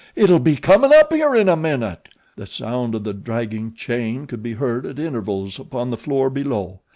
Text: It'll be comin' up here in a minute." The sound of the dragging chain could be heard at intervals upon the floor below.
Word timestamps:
It'll 0.15 0.39
be 0.39 0.55
comin' 0.55 0.91
up 0.91 1.13
here 1.13 1.35
in 1.35 1.47
a 1.47 1.55
minute." 1.55 2.09
The 2.35 2.47
sound 2.47 2.95
of 2.95 3.03
the 3.03 3.13
dragging 3.13 3.75
chain 3.75 4.25
could 4.25 4.41
be 4.41 4.53
heard 4.53 4.83
at 4.87 4.97
intervals 4.97 5.59
upon 5.59 5.91
the 5.91 5.95
floor 5.95 6.31
below. 6.31 6.79